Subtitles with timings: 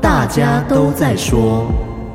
[0.00, 1.66] 大家都在说，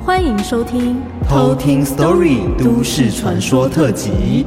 [0.05, 4.45] 欢迎收听偷听 Story 都市传说特辑。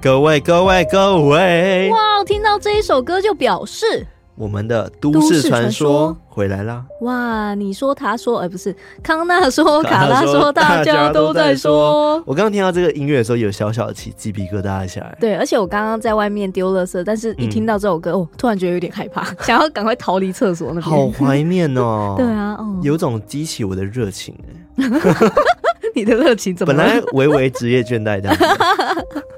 [0.00, 1.90] 各位各位各位！
[1.90, 4.06] 哇，听到这一首歌就表示。
[4.36, 6.84] 我们的都市传说回来啦！
[7.02, 12.16] 哇，你说他说，哎，不是康纳说，卡拉说，大家都在说。
[12.26, 15.16] 我刚刚听到这个音乐的时候，有小小的起鸡皮疙瘩下来。
[15.20, 20.82] 对，而且我刚刚在外面丢垃圾，但是一听到这首歌，哦，突然觉得有点害怕， 想要赶快逃离厕所那边。
[20.82, 22.14] 好怀念哦！
[22.18, 24.34] 对啊，哦，有种激起我的热情
[24.78, 24.84] 哎。
[25.94, 26.74] 你的热情怎么？
[26.74, 28.30] 本来微微职业倦怠的。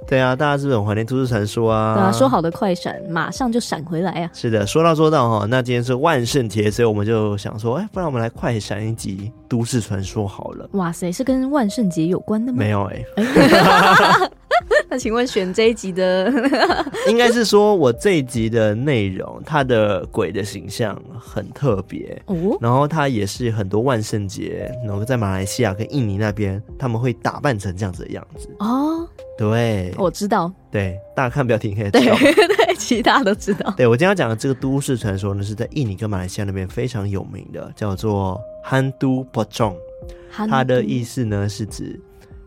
[0.07, 1.95] 对啊，大家是不是很怀念都市传说啊？
[1.95, 4.31] 对啊，说好的快闪，马上就闪回来啊！
[4.33, 5.47] 是的，说到做到哈。
[5.51, 10.69] 那今天是万圣节，所以我们就想说，哎，不然我们来快闪一集都市传说好了。
[10.73, 12.59] 哇塞，是跟万圣节有关的吗？
[12.59, 14.31] 没有哎、欸。
[14.91, 16.33] 那请问选这一集的，
[17.11, 29.09] 应该是说我这一集的内容，它的鬼的形象很特别哦，然后它也是很多万圣节，然后在马来西亚跟印尼那边，他们会打扮成这样子的样子哦。
[29.37, 30.51] 对，我知道。
[30.71, 32.17] 对，大家看标题可以知道。
[32.17, 33.75] 对 对，其他都知道。
[33.77, 39.75] 对，我今天要讲的这个都市传说呢，是在印尼跟马来西亚那边非常有名的，叫做 Hantu Pocong。
[40.31, 41.99] 它的意思呢是指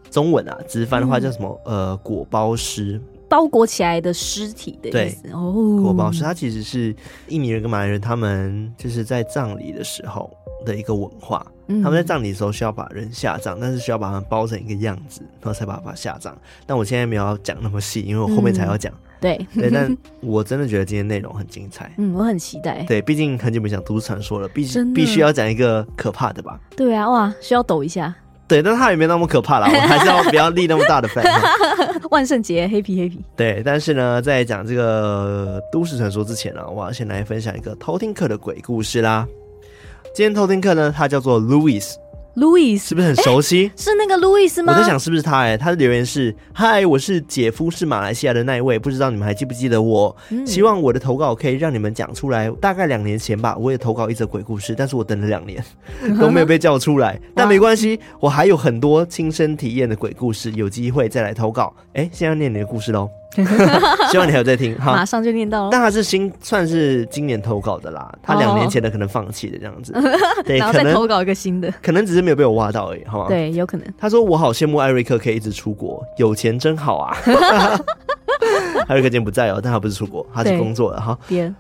[0.09, 1.61] 中文啊，直翻的话叫什么？
[1.65, 5.27] 嗯、呃，果包尸，包裹起来的尸体的意思。
[5.31, 6.95] 哦，果包尸，它其实是
[7.27, 10.29] 印尼人跟马来人他们就是在葬礼的时候
[10.65, 11.45] 的一个文化。
[11.67, 16.35] 他们在葬礼的时候需要把人下葬，但是需要把他们包成一个样子，然后才把它下葬。
[16.65, 18.91] 但我现在没有要讲那么细，因为我后面才要讲。
[18.91, 21.93] 嗯、对对，但我真的觉得今天内容很精彩。
[21.99, 22.83] 嗯，我很期待。
[22.87, 26.59] 对，毕竟很久没讲都市传说了，必须必须要讲一个可怕的吧？
[26.75, 28.15] 对啊，哇，需要抖一下。
[28.49, 31.23] 对，但是它也没那么可怕啦，我还是要不要立那么大的 flag。
[32.09, 33.23] 万圣节黑皮黑皮。
[33.37, 39.27] 对，但是呢，在讲这个都市传说之前呢，我要先来分享一个偷听客的鬼故事啦。
[40.15, 41.93] 今天偷听客呢，他叫做 Louis。
[42.35, 43.71] Louis 是不是很熟悉？
[43.75, 44.73] 是那个 Louis 吗？
[44.73, 45.57] 我在想是不是他哎、欸？
[45.57, 50.15] 他的留言是：嗨，我是姐夫，是马来西亚的那一位，不知道你们还记不记得我？
[50.29, 52.49] 嗯、希望我的投稿可以让你们讲出来。
[52.61, 55.61] 大概两年前吧，我也投稿一则鬼故事，但是我等了两年
[56.19, 57.19] 都没有被叫出来。
[57.35, 61.73] 但没关系，我还有很多亲身体验的鬼故事，有机会再来投稿。
[61.93, 63.09] 哎、欸，现在要念你的故事喽。
[64.11, 65.69] 希望你还有在听，好，马上就念到了。
[65.71, 68.11] 但他是新，算是今年投稿的啦。
[68.23, 69.93] 他两年前的可能放弃的这样子，
[70.45, 73.27] 对， 然后再投稿一个新的，可能只是没有被我挖到而已，好吗？
[73.27, 73.85] 对，有可能。
[73.97, 77.15] 他说：“我好羡慕艾瑞克可以一直出国，有钱真好啊。
[78.89, 81.15] ”艾瑞克今天不在哦，但他不是出国，他是工作了哈。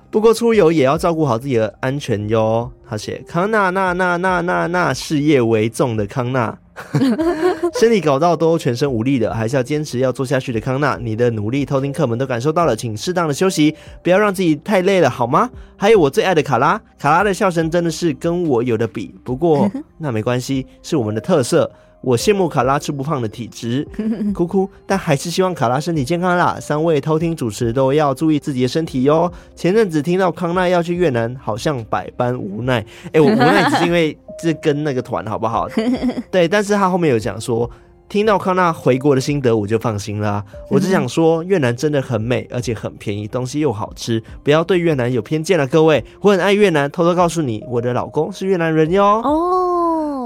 [0.09, 2.71] 不过出游也要照顾好自己的安全哟。
[2.89, 6.57] 他写：“康纳纳纳纳纳纳，事业为重的康纳。”
[7.79, 15.47] 身体搞到都全身无力了，还是要坚持要做下去的康纳，你的努力，偷听客们都感受到了，请适当的休息，不要让自己太累了，好吗？
[15.77, 19.69] 还有我最爱的卡拉，卡拉的笑声真的是跟我有的比，不过
[19.99, 21.69] 那没关系，是我们的特色。
[22.01, 23.87] 我羡慕卡拉吃不胖的体质，
[24.33, 26.57] 哭哭，但还是希望卡拉身体健康啦。
[26.59, 29.31] 三位偷听主持都要注意自己的身体哟。
[29.55, 32.79] 前阵子听到康奈要去越南，好像百般无奈。
[33.07, 35.67] 哎、欸，我 无奈只是因为这跟那个团好不好？
[36.31, 37.69] 对，但是他后面有讲说，
[38.07, 40.43] 听到康纳回国的心得，我就放心啦。
[40.69, 46.03] 我只想说，越南真的很美，而且很便宜，东西又好吃，不要对越南有偏见了，各位。
[46.21, 49.03] 我很爱越南，偷偷告诉你，我的老公是越南人哟。
[49.03, 49.68] 哦，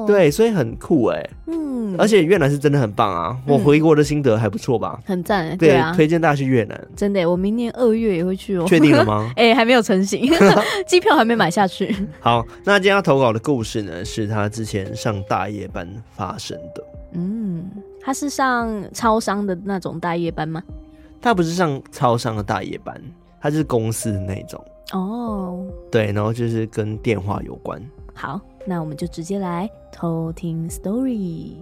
[0.06, 1.30] 对，所以很酷哎。
[1.48, 3.38] 嗯而且越南是真的很棒啊！
[3.46, 5.00] 我回国的心得还不错吧？
[5.02, 6.88] 嗯、很赞，对，对啊，推荐大家去越南。
[6.96, 8.66] 真的，我明年二月也会去哦。
[8.68, 9.32] 确定了吗？
[9.38, 10.28] 哎、欸，还没有成型，
[10.88, 11.96] 机票还没买下去。
[12.20, 16.84] 好，那今天要投稿的故事呢，是他之前上大夜班发生的。
[17.12, 17.70] 嗯，
[18.02, 20.64] 他是上超商的那种大夜班吗？
[21.22, 23.00] 他不是上超商的大夜班，
[23.40, 24.64] 他是公司的那种。
[24.94, 27.80] 哦，对，然后就是跟电话有关。
[28.16, 31.56] 好，那我们就直接来偷听 story。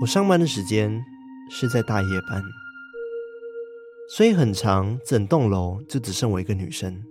[0.00, 1.04] 我上班的时间
[1.50, 2.40] 是在大夜班，
[4.08, 7.04] 所以很长，整栋楼就只剩我一个女生。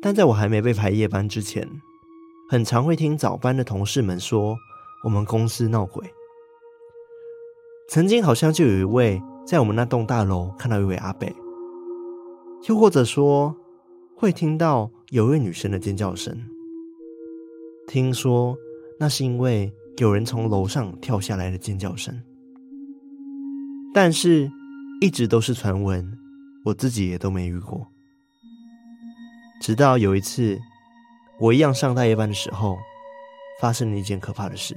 [0.00, 1.68] 但在我还没被排夜班之前，
[2.48, 4.56] 很常会听早班的同事们说
[5.04, 6.04] 我们公司闹鬼。
[7.88, 11.28] 曾经好像就有一位在我们那栋大楼看到一位阿伯，
[12.68, 13.54] 又或者说
[14.14, 16.44] 会听到有一位女生的尖叫声。
[17.86, 18.56] 听说
[18.98, 19.72] 那是因为。
[20.00, 22.22] 有人从楼上跳下来的尖叫声，
[23.92, 24.48] 但是
[25.00, 26.18] 一直都是传闻，
[26.64, 27.86] 我自己也都没遇过。
[29.60, 30.58] 直到有一次，
[31.38, 32.76] 我一样上大夜班的时候，
[33.60, 34.76] 发生了一件可怕的事。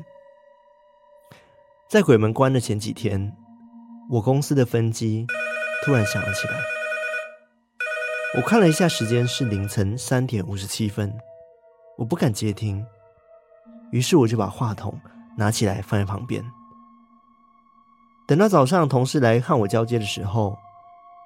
[1.90, 3.36] 在鬼门关的前几天，
[4.12, 5.26] 我公司的分机
[5.84, 6.54] 突然响了起来。
[8.38, 11.12] 我看了一下时间，是凌晨三点五十七分，
[11.98, 12.86] 我不敢接听。
[13.92, 14.98] 于是我就把话筒
[15.36, 16.46] 拿起来放在旁边。
[18.28, 20.58] 等到早上同事来看我交接的时候，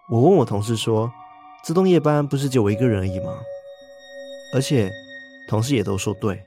[0.10, 1.12] 我问我同事说
[1.64, 3.32] ：“自动夜班不是只有我一个人而已吗？”
[4.56, 4.90] 而且
[5.48, 6.44] 同事也都说对。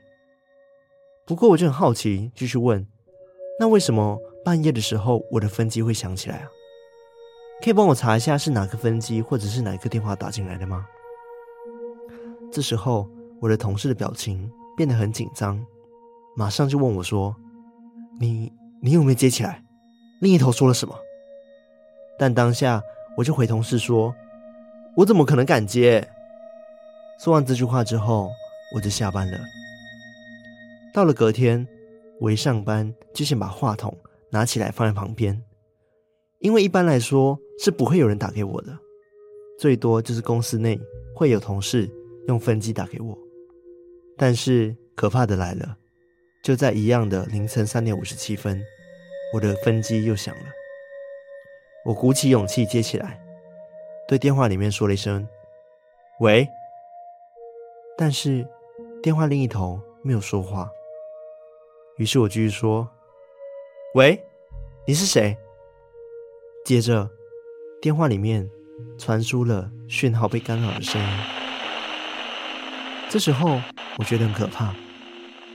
[1.25, 2.85] 不过我就很好奇，继续问
[3.59, 6.47] ：“那为什么半夜的时候我的分机会响起来啊？
[7.63, 10.85] 可以帮我查一下是哪个分机或者是哪个电话打进来的吗？”
[12.51, 13.07] 这时候
[13.39, 15.63] 我的同事的表情变得很紧张。
[16.35, 17.35] 马上就问我说
[18.19, 19.63] ：“你你有没有接起来？
[20.19, 20.97] 另一头说了什么？”
[22.17, 22.81] 但当下
[23.17, 24.13] 我就回同事说
[24.97, 26.05] ：“我怎么可能敢接？”
[27.23, 28.29] 说完这句话之后，
[28.75, 29.39] 我就下班了。
[30.93, 31.67] 到了隔天，
[32.19, 33.95] 我一上班就先把话筒
[34.31, 35.41] 拿起来放在旁边，
[36.39, 38.77] 因为一般来说是不会有人打给我的，
[39.59, 40.79] 最多就是公司内
[41.15, 41.89] 会有同事
[42.27, 43.17] 用分机打给我。
[44.17, 45.77] 但是可怕的来了。
[46.41, 48.61] 就在一样的凌晨三点五十七分，
[49.33, 50.43] 我的分机又响了。
[51.85, 53.19] 我鼓起勇气接起来，
[54.07, 55.27] 对电话里面说了一声
[56.19, 56.47] “喂”，
[57.97, 58.47] 但是
[59.01, 60.69] 电话另一头没有说话。
[61.97, 62.89] 于是我继续说
[63.95, 64.21] ：“喂，
[64.85, 65.37] 你是谁？”
[66.65, 67.09] 接着
[67.81, 68.49] 电话里面
[68.97, 71.07] 传出了讯号被干扰的声音。
[73.09, 73.59] 这时候
[73.97, 74.75] 我觉得很可怕。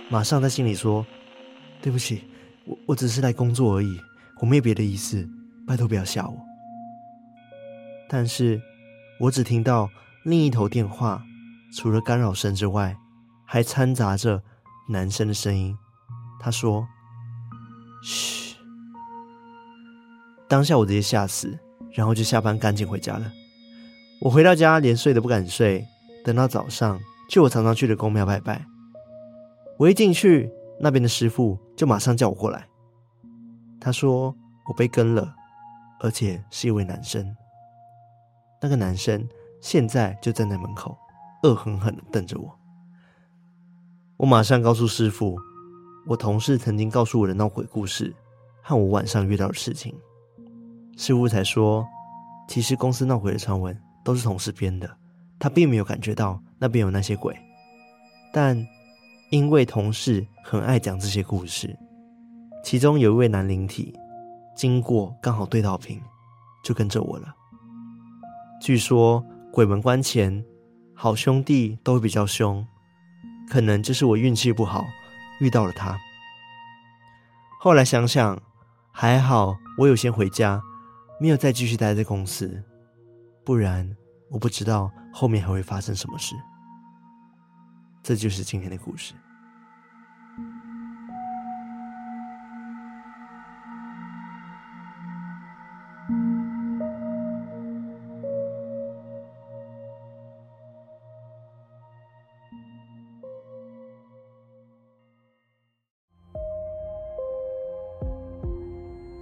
[0.09, 1.07] 马上在心里说
[1.81, 2.25] ：“对不起，
[2.67, 4.01] 我我只是来工作而已，
[4.41, 5.29] 我没有别的意思，
[5.67, 6.37] 拜托不要吓我。”
[8.09, 8.61] 但是，
[9.21, 9.89] 我只听到
[10.25, 11.23] 另一头电话
[11.75, 12.97] 除了干扰声之外，
[13.45, 14.43] 还掺杂着
[14.89, 15.77] 男生的声音。
[16.41, 16.87] 他说
[18.05, 18.57] ：“嘘。”
[20.47, 21.59] 当下我直接吓死，
[21.95, 23.33] 然后就下班赶紧回家了。
[24.21, 25.85] 我回到家连睡都不敢睡，
[26.25, 28.65] 等到早上去我常常去的公庙拜拜。
[29.79, 30.51] 我一进去，
[30.85, 32.69] 那边的师傅就马上叫我过来。
[33.81, 34.37] 他说
[34.69, 35.35] 我被跟了，
[35.99, 37.35] 而且是一位男生。
[38.61, 39.27] 那个男生
[39.63, 40.95] 现在就站在门口，
[41.43, 42.55] 恶狠狠的瞪着我。
[44.19, 45.39] 我马上告诉师傅，
[46.07, 48.15] 我同事曾经告诉我的闹鬼故事
[48.63, 49.99] 和我晚上遇到的事情。
[50.99, 51.83] 师傅才说，
[52.47, 53.75] 其实公司闹鬼的传闻
[54.05, 54.99] 都是同事编的，
[55.39, 57.35] 他并没有感觉到那边有那些鬼，
[58.35, 58.63] 但。
[59.35, 61.77] 因为同事很爱讲这些故事，
[62.63, 63.93] 其中有一位男灵体
[64.55, 66.01] 经过刚好对到屏，
[66.63, 67.35] 就跟着我了。
[68.61, 70.45] 据说鬼门关前，
[70.95, 72.65] 好兄弟都比较凶，
[73.51, 74.85] 可能就是我运气不好
[75.41, 75.99] 遇到了他。
[77.59, 78.41] 后来想想，
[78.93, 80.63] 还好我有先回家，
[81.19, 82.63] 没有再继续待在公司，
[83.45, 83.97] 不然
[84.31, 86.37] 我不知道后面还会发生什么事。
[88.01, 89.13] 这就是今天的故事。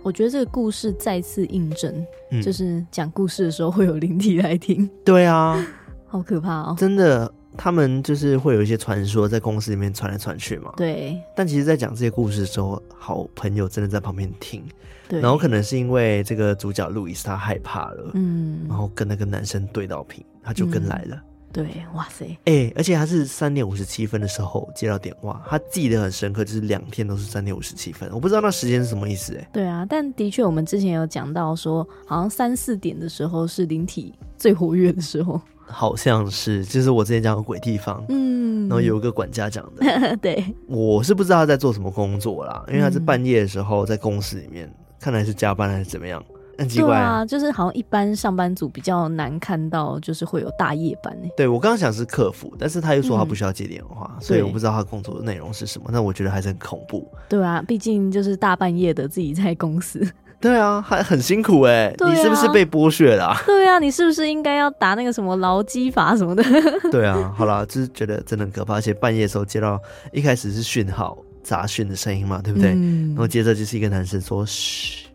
[0.02, 4.88] 我觉得这个故事再次印证，嗯、就是讲故事的时候会有灵体来听。
[5.04, 5.64] 对啊，
[6.06, 6.74] 好可怕哦！
[6.76, 10.72] 真的他们就是会有一些传说在公司里面传来传去嘛。
[10.76, 11.20] 对。
[11.36, 14.64] 但其实，在讲这些故事的时候，好朋友真的在旁边听。
[15.08, 15.20] 对。
[15.20, 21.16] 然后可能是因为这个主角路易斯他害怕了，嗯，然后跟那个男生对到屏，他就跟来了。
[21.16, 22.24] 嗯、对，哇塞。
[22.44, 28.08] 哎、欸，而且他是三点五十七分的时候接到电话，他记得很深刻，就是两天都是三点五十七分。
[28.12, 29.48] 我不知道那时间是什么意思、欸，哎。
[29.52, 35.40] 对啊，但的确我们之前有讲到说，好像三四点的时候是灵体最活跃的时候。
[35.64, 46.22] 好像是，就是我之前讲的鬼地方，嗯，然后有一个管家讲的， 对，我是不知道他在做什么工作啦，因为他是半夜的时候在公司里面，嗯、看来是加班还是怎么样，
[46.58, 46.88] 很奇怪。
[46.88, 51.30] 对啊，就是好像一般上班族比较难看到，就是会有大夜班诶。
[51.36, 55.88] 对，我刚刚想是客服，但是他又说他不需要接电话，嗯、所以我不知道他工作的内容是什么。
[55.92, 57.06] 那我觉得还是很恐怖。
[57.28, 60.06] 对啊，毕竟就是大半夜的自己在公司。
[60.40, 63.42] 对啊，还很辛苦哎、欸，啊、你是不是被剥削了、啊？
[63.46, 66.42] 对啊，你是不是应该要打那个什么劳基法什么的？
[66.90, 69.80] 对啊，好啦，就是觉得真的很可怕，而且半夜的时候接到
[70.10, 72.72] 一开始是讯号杂讯的声音嘛，对不对？
[72.74, 75.06] 嗯、然后接着就是一个男生说：“嘘，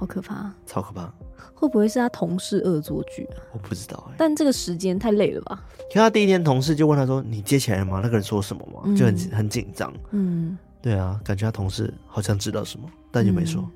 [0.00, 1.12] 好可怕，超可怕。”
[1.54, 3.36] 会不会是他同事恶作剧啊？
[3.52, 5.62] 我不知道哎、欸，但这个时间太累了吧？
[5.94, 8.96] 因为他第一天同事就问他说：“你接起来了吗？”那个人说什么吗？
[8.96, 9.92] 就很、嗯、很紧张。
[10.12, 13.60] 嗯，对啊，感觉他同事好像知道什么，但就没说。
[13.60, 13.70] 嗯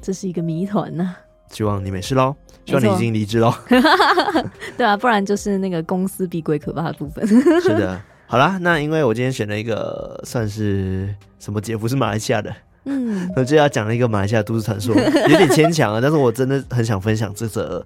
[0.00, 1.14] 这是一个谜团呢，
[1.50, 2.34] 希望你没事喽，
[2.64, 3.52] 希望你已经离职喽。
[4.76, 7.26] 对啊，不然就是那个公司比鬼可怕的部分。
[7.26, 12.52] 是的，好啦，那因为我今天选了一个算是什么姐夫是马来西亚的，
[12.84, 14.94] 嗯，我就要讲了一个马来西亚都市传说，
[15.28, 17.84] 有点牵强啊，但是我真的很想分享这则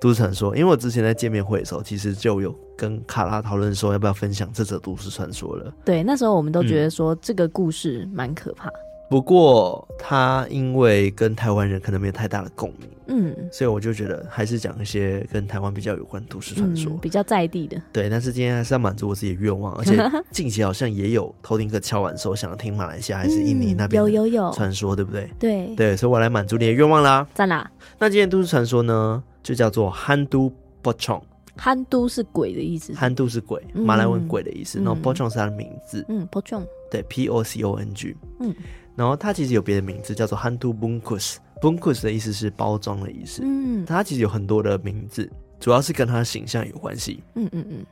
[0.00, 5.72] 都市传说，因为我之前在见面会的时候，其实就有跟卡拉讨论说要不要分享这则都市传说了。
[5.84, 8.68] 对，那时候我们都觉得说这个故事蛮可怕。
[9.12, 17.78] 不过他因为跟台湾人可能没有太大的共鸣，嗯，所以我就觉得还是讲一些跟台湾比较有关的都市传说，嗯，比较在地的。
[17.92, 20.02] 对，但是今天还是要满足我自己的愿望，而且
[20.32, 25.30] 近期好像也有头顶客敲碗说想要听马来西亚还是印尼那边有有有传说，对不对？
[25.38, 27.28] 对对，所以我来满足你的愿望啦。
[27.34, 27.70] 赞啦！
[27.98, 30.50] 那今天都市传说呢，就叫做 Hantu
[30.82, 31.20] Pocong。
[31.58, 34.78] Hantu 是鬼的意思，Hantu 是鬼，马来文鬼的意思。
[34.78, 38.54] 然后 Pocong 是他的名字，嗯，Pocong，对，P O C O N G，嗯。
[38.94, 43.42] 然后它其实有别的名字，叫做 Hantu Bungkus，Bungkus 的意思是包装的意思。
[43.44, 47.22] 嗯，它其实有很多的名字，主要是跟它的形象有关系。
[47.34, 47.86] 嗯嗯嗯，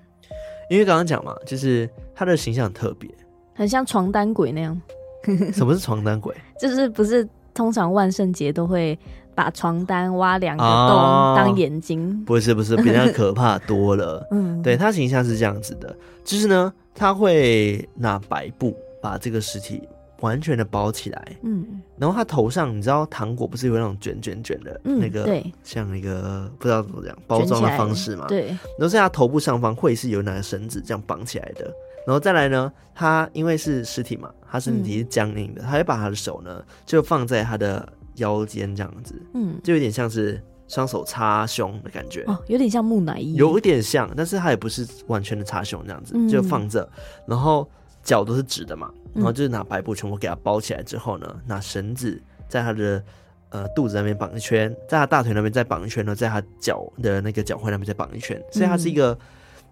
[0.69, 3.11] 因为刚刚讲嘛，就是它的形象很特别，
[3.55, 4.81] 很像床单鬼那样。
[5.53, 6.35] 什么是床单鬼？
[6.59, 8.99] 就是不是通常万圣节都会
[9.35, 12.11] 把床单挖两个洞当眼睛？
[12.11, 14.27] 哦、不是不是，比那可怕多了。
[14.33, 19.83] 嗯，对，它形象是这样子的，就是呢，他会拿白布把这个尸体。
[20.21, 31.65] 完全的包起来，嗯，然后他头上，你知道糖果不是有那种卷卷卷的，那个，对，像一个不知道怎么讲包装的方式嘛，对，然后在他头部上方会是有那个绳子这样绑起来的，
[32.07, 37.87] 然后再来呢，他因为是尸体嘛，他身体是僵硬的，他会把他的手呢就放在他的
[38.17, 46.87] 腰间这样子，嗯，就有点像是双手插胸的感觉，哦，有点像木乃伊，有一点像，但是他也不是完全的插胸这样子，就放着，
[47.27, 47.67] 然后
[48.11, 48.91] 脚都是直的嘛。
[49.15, 53.03] 然后就是拿白布全部给它包起来之后呢，拿绳子在他的
[53.51, 59.19] 呃肚子那边绑一圈，在他大腿那边再绑一圈呢，在他脚的那个脚踝那边再绑一圈，所以他是一个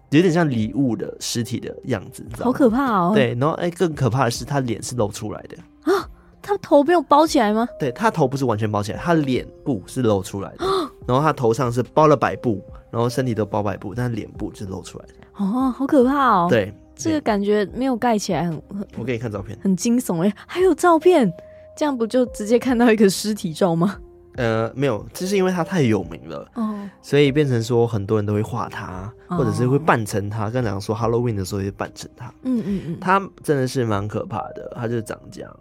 [0.09, 2.51] 有点像礼物的尸体的样子，你知道吗？
[2.51, 3.11] 好可怕哦！
[3.13, 5.57] 对，然后哎，更可怕的是他脸是露出来的
[5.91, 6.09] 啊！
[6.41, 7.67] 他头没有包起来吗？
[7.79, 10.65] 对，他头不是完全包起来，他脸部是露出来的，
[11.07, 15.13] 然后他头上是包了白布，然后身体都包白布，但脸部是露出来的。
[15.37, 16.47] 哦，好可怕哦！
[16.49, 16.73] 对。
[16.99, 21.31] 这个感觉没有盖起来很，很我给你看照片，很惊悚哎，还有照片，
[21.77, 23.97] 这样不就直接看到一个尸体照吗？
[24.35, 30.49] 呃，没有，这是因为他太有名了哦，所以变成说很多人都会画他，哦、或者是会扮成他。
[30.49, 35.51] 刚才说 Halloween 的时候也扮成他，嗯嗯嗯，他真的是蛮可怕的，他就是长这样，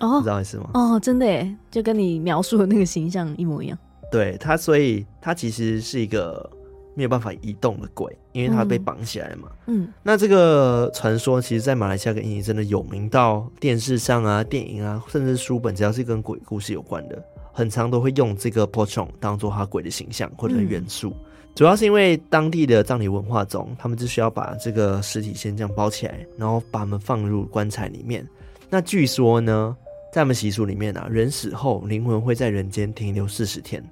[0.00, 0.70] 哦，你知道意思吗？
[0.74, 3.78] 哦，真的耶，就跟你描述的那个形象一模一样。
[4.10, 6.50] 对他，所以他其实是一个。
[6.94, 9.48] 没有办法移动的鬼，因为它被绑起来嘛。
[9.66, 17.22] 嗯，那这个传说其实，在马来西亚跟印尼真的有名到电视上啊、电影啊，甚至书本，只要是跟鬼故事有关的，
[17.52, 21.10] 很常都会用这个 Pocong 当做他鬼的形象或者元素。
[21.10, 28.26] 嗯、主要是因为当地的葬礼文化中，他们只需要把这个尸体先这样包起来，然后把他们放入棺材里面。
[28.68, 29.76] 那据说呢，
[30.12, 33.82] 在我们习俗里面啊，人死后灵魂会在人间停留四十天。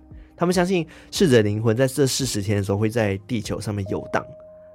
[0.41, 4.25] 他们相信逝者灵魂在这四十天的时候会在地球上面游荡，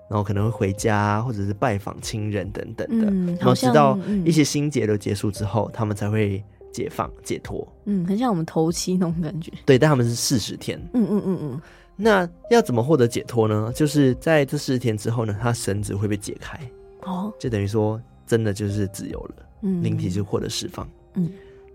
[0.08, 7.68] 然后可能会回家或者是拜访亲人等等的，嗯、然后直到一些心结都结束之后，嗯、他们才会解放解脱。
[7.86, 9.52] 嗯，很像我们头七那种感觉。
[9.66, 10.80] 对，但他们是四十天。
[10.94, 11.62] 嗯嗯嗯嗯。
[11.96, 13.72] 那要怎么获得解脱呢？
[13.74, 16.60] 就是在这四十天之后呢，他绳子会被解开。
[17.02, 19.36] 哦，就等于说真的就是自由了。
[19.64, 20.88] 嗯，灵体就获得释放。
[21.16, 21.28] 嗯，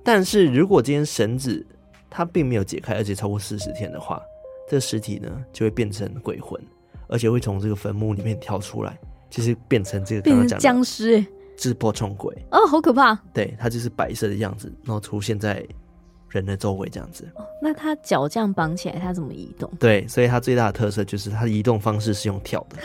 [0.04, 1.66] 但是如果今天绳子
[2.10, 4.20] 它并没有解开，而且超过四十天的话，
[4.68, 6.60] 这个尸体呢就会变成鬼魂，
[7.08, 8.98] 而且会从这个坟墓里面跳出来，
[9.30, 11.24] 就是变成这个刚刚讲僵尸，
[11.56, 12.36] 是破虫鬼。
[12.50, 13.16] 哦，好可怕！
[13.32, 15.64] 对，它就是白色的样子，然后出现在。
[16.32, 19.68] 人的周围这样子，哦、那它脚这样绑起来，它怎么移动？
[19.80, 22.76] 对，所以它最大的特色就是它的移动方式是用跳的，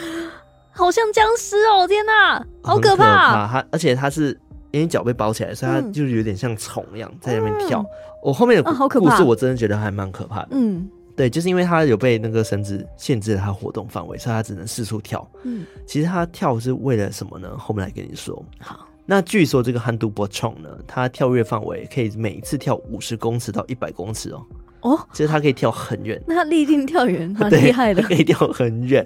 [0.72, 1.88] 好像僵尸哦！
[1.88, 3.48] 天哪，好可怕！
[3.48, 4.36] 他而且它是
[4.76, 7.82] 因为脚被包起来，所以它就是有点像虫一样在那边跳。
[7.82, 7.88] 嗯、
[8.22, 10.50] 我后面的故事我真的觉得还蛮可怕的。
[10.52, 15.26] 嗯，对，就是因为它有被那个绳子限制了它活动范围，所以它只能四处跳。
[15.44, 17.58] 嗯，其实它跳是为了什么呢？
[17.58, 18.44] 后面来跟你说。
[18.60, 18.86] 好。
[19.08, 24.44] 那据说这个汉都博冲呢，它跳跃范围可以每一次跳五十公尺到一百公尺哦。
[24.86, 26.22] 哦，就是它可以跳很远。
[26.28, 29.06] 那它立定跳远，蛮厉害的，可以跳很远。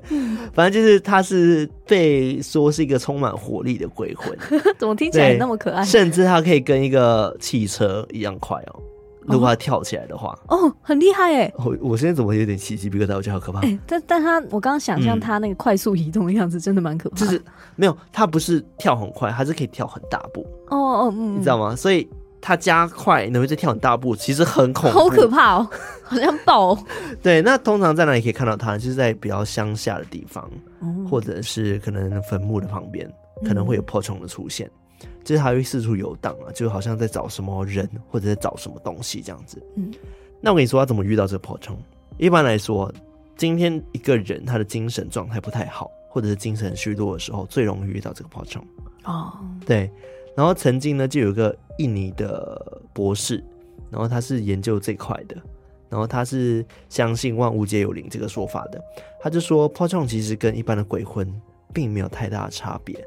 [0.54, 4.38] 反正就是它是被说是一个充满活力的鬼魂。
[4.78, 5.84] 怎么听起来那么可爱？
[5.86, 8.82] 甚至它可以跟一个汽车一样快哦。
[9.22, 11.54] 如果他跳起来的话，哦，很厉害哎！
[11.58, 13.16] 我我现在怎么有点起鸡皮疙瘩？
[13.16, 13.62] 我觉得好可怕。
[13.86, 17.26] 但但他我刚刚想象他那个快速移动的样子，真的蛮可怕的。
[17.26, 17.40] 就是
[17.76, 20.42] 没有，他不是跳很快，他是可以跳很大步。
[20.70, 21.76] 哦哦，嗯，你知道吗？
[21.76, 22.10] 所以
[22.41, 25.69] 他加快，能够再跳很大步，其实很恐怖，好可怕哦，
[26.03, 26.77] 好像爆。
[27.22, 28.77] 对，那通常在哪里可以看到他？
[28.77, 30.50] 就是在比较乡下的地方，
[30.81, 33.12] 嗯、或者是可能坟墓的旁边，
[33.46, 34.69] 可能会有破虫的出现。
[35.24, 39.62] 就是他会四处游荡啊，就好像在找什么人或者在找什么东西这样子。
[39.75, 39.91] 嗯，
[40.41, 41.77] 那我跟你说，他怎么遇到这个破虫？
[42.17, 42.91] 一般来说，
[43.38, 48.65] 今天一个人他的精神状态不太好，或者是精神虚弱的时候，最容易遇到这个破虫。
[49.03, 49.31] 哦，
[49.65, 49.89] 对。
[50.39, 53.43] 然后曾经呢，就有一个印尼的博士，
[53.91, 55.36] 然后他是研究这块的，
[55.89, 58.81] 然后他是相信万物皆有灵这个说法的。
[59.19, 61.29] 他就说，破虫其实跟一般的鬼魂
[61.74, 62.98] 并没有太大的差别。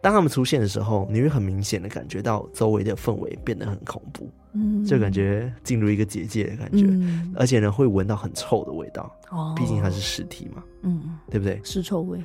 [0.00, 11.60] 当他们出现的时候，你会很明显的感觉到周围的氛围变得很恐怖，嗯，就感觉进入一个结界的感觉，嗯、而且呢会闻到很臭的味道，哦，毕竟它是尸体嘛，嗯，对不对？
[11.62, 12.18] 尸臭味。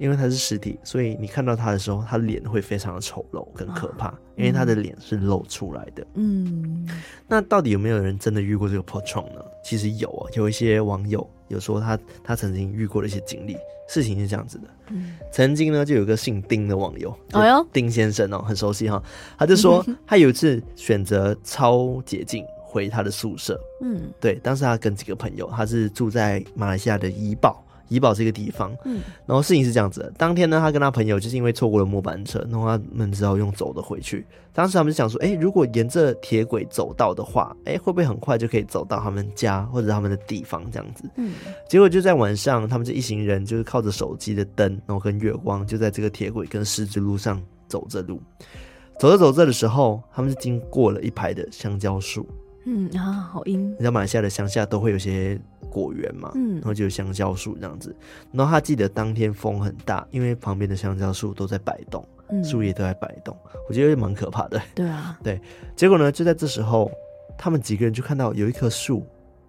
[0.00, 6.04] 因为他是尸体，所以你看到他的时候，他脸会非常的丑陋跟可怕，啊、因为他的脸是露出来的。
[6.14, 6.88] 嗯，
[7.28, 9.40] 那到底有没有人真的遇过这个破虫呢？
[9.62, 13.56] 其实有啊，有一些网友有说他他曾经遇过的一些经历。
[13.92, 19.02] 事情是这样子的，嗯、曾经呢就有个姓丁的网友，哎呦，丁先生哦，很熟悉哈，
[19.36, 27.66] 他就说 他有一次选择超捷径回他的宿舍，嗯，对，当时他跟几个朋友，他是住在马来西亚的怡保。
[27.90, 34.24] 怡保这个地方，嗯，然后事情是这样子的，当天呢，他跟他朋友就是因为错过了末班车，然后他们只好用走的回去。
[34.52, 41.04] 当时他们就想说，哎，如果沿着铁轨走到的话，哎，会不会很快就可以走到他们家或者他们的地方这样子？
[41.16, 41.34] 嗯，
[41.68, 48.20] 结果就在晚上，他们这一行人就是靠着手机的灯，然后跟月光，就在这个铁轨跟十字路上走着路。
[48.98, 52.26] 走着走着的时候，他们是经过了一排的香蕉树。
[52.66, 53.70] 嗯啊，好阴！
[53.70, 57.96] 你知道马来西亚的乡下都会有些果园嘛，嗯，然后就有香蕉树这样子。
[58.32, 62.04] 然后他记得当天风很大，因为旁边的香蕉树都在摆动，
[62.44, 63.34] 树叶都在摆动，
[63.68, 64.60] 我觉得蛮可怕的。
[64.74, 65.40] 对啊， 对。
[65.74, 66.90] 结果呢，就在这时候，
[67.38, 69.06] 他们几个人就看到有一棵树，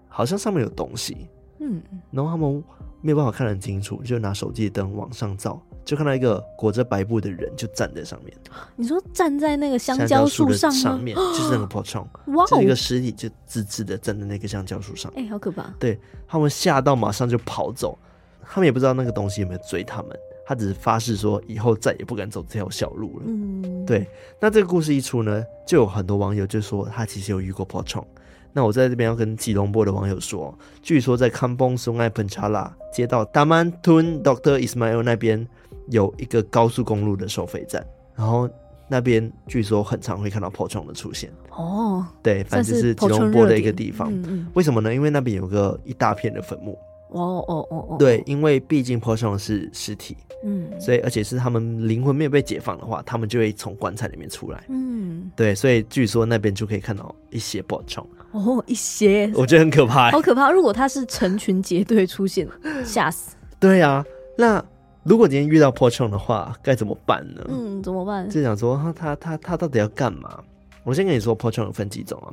[0.08, 1.28] 好像上面有东西，
[1.60, 1.82] 嗯，
[2.12, 2.64] 然后他们
[3.02, 5.62] 没有办法看得很清楚，就拿手机的灯往上照。
[5.84, 8.34] 就看到一个裹着白布的人，就站在上面。
[8.76, 15.12] 你说站在那个香蕉树上上面， 就是那个破虫，哇，一个尸体就直直的站在那个香蕉树上。
[15.16, 15.74] 哎、欸，好可怕！
[15.80, 17.98] 对，他们吓到，马上就跑走。
[18.44, 20.10] 他们也不知道那个东西有没有追他们，
[20.46, 23.24] 他只是发誓说以后再也不敢走这条小路了。
[23.28, 24.06] 嗯，对。
[24.40, 28.06] 那这个故事一出呢，就有很多网友就说他其实有遇过破虫。
[28.54, 35.48] 那我在这边要跟吉隆坡的网友说，据说在康邦松爱彭查拉街道达曼吞 Doctor Ismail 那边。
[35.88, 37.86] 有一个高速公路的收费站，
[38.16, 38.48] 然后
[38.88, 41.30] 那边据说很常会看到破虫的出现。
[41.50, 44.14] 哦，对，反正是吉隆坡的一个地方。
[44.14, 44.48] 嗯嗯。
[44.54, 44.94] 为什么呢？
[44.94, 46.78] 因为那边有个一大片的坟墓。
[47.12, 47.96] 哦哦哦哦。
[47.98, 54.64] 对，因为毕竟破虫是尸体，嗯，所以而且是他们灵魂没有被解放的话，他们就会从棺材里面出来。
[54.70, 58.06] 嗯，对，所以据说那边就可以看到一些破虫。
[58.32, 60.50] 哦，一些，我觉得很可怕，好可怕！
[60.52, 62.48] 如果他是成群结队出现，
[62.86, 63.36] 吓死。
[63.60, 64.04] 对啊，
[64.38, 64.64] 那。
[65.04, 67.44] 如果今天遇到破虫的话，该怎么办呢？
[67.50, 68.30] 嗯，怎么办？
[68.30, 70.40] 就想说他他他他到底要干嘛？
[70.84, 72.30] 我先跟你说，破虫有分几种啊。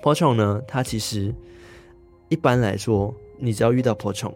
[0.00, 1.34] 破虫呢，它其实
[2.28, 3.12] 一般来说，
[3.44, 4.32] 你只要遇到破虫，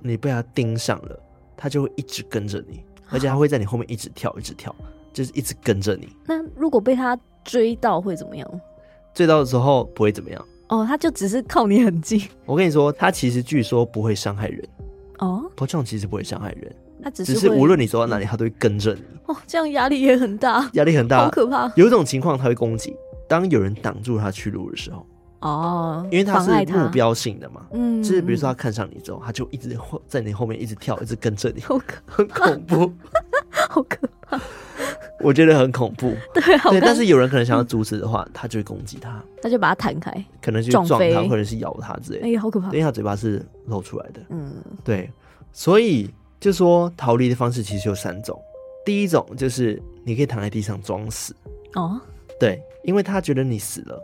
[0.00, 1.18] 你被它盯上了，
[1.56, 4.74] 它就会一直跟着你，而且它会在你后面一直跳，一直跳，
[5.14, 6.06] 就是一直跟着你。
[6.26, 8.60] 那如果被它追到会怎么样？
[9.14, 10.46] 追到的时候不会怎么样。
[10.68, 12.22] 哦，他就只是靠你很近。
[12.44, 14.62] 我跟你说，他其实据说不会伤害人。
[15.20, 19.02] 哦，Pochon 其实不会伤害人，他只是只是无论你走到哪里，他都会跟着你。
[19.26, 21.72] 哦，这样压力也很大，压力很大，好可怕。
[21.76, 22.94] 有一种情况他会攻击，
[23.26, 25.04] 当有人挡住他去路的时候。
[25.40, 29.76] 哦，因为他是目标性的嘛，嗯，就是比如说他看上你之后，他就一直
[30.06, 32.92] 在你后面一直跳，一直跟着你，好可很恐怖，
[33.68, 34.38] 好可怕，
[35.20, 36.14] 我觉得很恐怖。
[36.34, 42.26] 对，好，对，但是有人可能想要阻止的话，他就会攻击他，他就把他弹开，可能就撞他，或者是咬他之类的。
[42.26, 44.20] 哎呀，好可怕，因为他嘴巴是露出来的。
[44.28, 44.52] 嗯，
[44.84, 45.10] 对，
[45.52, 48.38] 所以就说逃离的方式其实有三种，
[48.84, 51.34] 第一种就是你可以躺在地上装死，
[51.76, 51.98] 哦，
[52.38, 54.02] 对，因为他觉得你死了。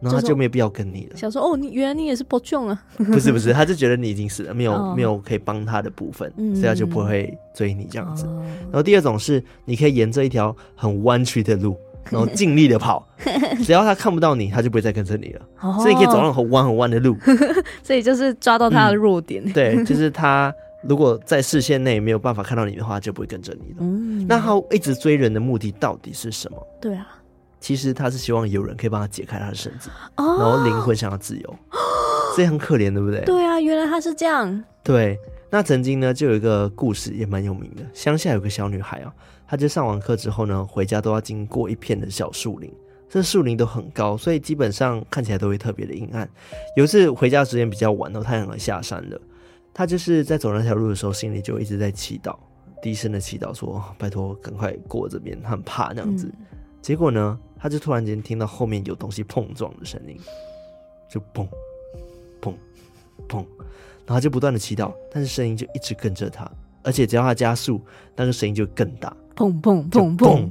[0.00, 1.16] 然后他就没有必要跟你了。
[1.16, 2.82] 想说哦，你原来你也是 Pochon 啊？
[2.96, 8.26] 不是不是，他就觉得你已经死了，没有、哦、没有可以帮他的部分，嗯、所以他就不会追你这样子。
[8.26, 11.76] 哦、然后第二种是，你可以沿着一条很弯曲的路，
[12.10, 13.06] 然后尽力的跑，
[13.64, 15.40] 只要他看不到你，他就不会再跟着你了。
[15.60, 17.16] 哦、所以你可以走上很弯很弯的路。
[17.82, 19.42] 所以就是抓到他的弱点。
[19.44, 23.76] 嗯、对，就是他如果在视线内没有办法看到你的话，就不会跟着你了。
[23.80, 26.66] 嗯，那他一直追人的目的到底是什么？
[26.80, 27.17] 对啊。
[27.60, 31.56] 其实他是希望有人可以帮他解开他的绳子，然后灵魂想要自由，
[32.36, 33.20] 这很可怜，对不对？
[33.24, 34.64] 对啊，原来他是这样。
[34.82, 35.18] 对，
[35.50, 37.82] 那曾经呢，就有一个故事也蛮有名的。
[37.92, 39.12] 乡下有个小女孩啊，
[39.46, 42.72] 她就上完课之后呢，回家都要经过一片的小树林，
[43.08, 46.28] 这树林都很高，所以基本上看起来都会特别的阴暗。
[46.76, 49.20] 有一次回家时间比较晚，然后太阳要下山了，
[49.74, 52.36] 她就是在走那条路的时候，心里就一直在祈祷，
[52.80, 56.28] 低声的祈祷说：“拜托，赶快过这边，她很怕那样子。
[56.28, 56.46] 嗯”
[56.80, 57.38] 结果呢？
[57.58, 60.16] 他就突然间听到后面有东西碰撞的声音，
[61.10, 61.46] 就砰
[62.40, 62.54] 砰
[63.28, 66.50] 砰，然后他就不断的祈祷，但是声音就一直跟着他，
[66.82, 67.80] 而且只要他加速，
[68.16, 70.50] 那个声音就更大，砰砰砰砰。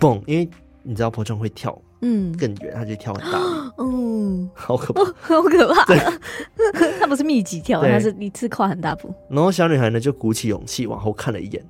[0.00, 0.48] 砰，因为
[0.84, 3.40] 你知道 Pochon 会跳，嗯，更远，他就跳很大，
[3.78, 5.98] 嗯， 好可怕， 好可怕，对，
[7.00, 11.64] 他不是密集跳，他是一次跨很大步，然后小女孩呢就鼓起勇气往后看了一眼，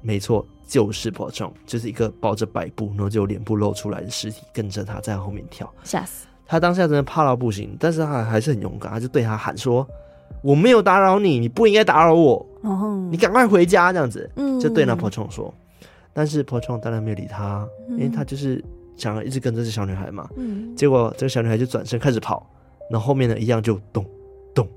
[0.00, 0.46] 没错。
[0.68, 6.60] 就是 Pochon，就是一个抱着白布，然后就脸部露出来的尸体，跟着他在后面跳，吓死他！
[6.60, 9.88] 当下真的怕到不行，但是他还是很勇敢，他就对他喊说
[10.44, 15.52] ：“我没有打扰你，你不应该打扰我，哦、你赶快回家。”这样子，嗯、就对那 Pochon 说。
[16.12, 18.62] 但是 Pochon 当然没有理他，嗯、因为他就是
[18.94, 20.28] 想要一直跟着这小女孩嘛。
[20.36, 22.46] 嗯、结果这个小女孩就转身开始跑，
[22.90, 24.04] 然后后面呢一样就咚
[24.54, 24.68] 咚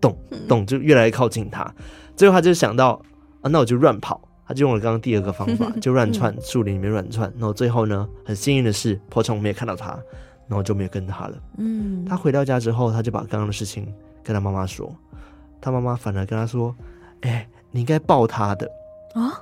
[0.00, 0.16] 咚
[0.46, 1.74] 咚，就越来越靠近他。
[2.14, 3.02] 最后他就想到
[3.40, 4.20] 啊，那我就乱跑。
[4.50, 9.90] 他就用了刚刚第二个方法， 就乱窜树林里面乱窜，然后最后呢，很幸运的是，Pochon 没有看到他，
[10.48, 11.36] 然后就没有跟他了。
[11.58, 13.86] 嗯，他回到家之后，他就把刚刚的事情
[14.24, 14.92] 跟他妈妈说，
[15.60, 16.74] 他妈妈反而跟他说
[17.22, 18.68] ：“哎、欸，你应该抱他的
[19.14, 19.40] 啊。”